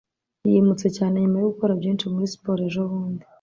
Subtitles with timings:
[0.49, 3.23] yimutse cyane nyuma yo gukora byinshi muri siporo ejobundi